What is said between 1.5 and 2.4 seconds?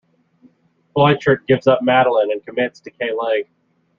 up Madeleine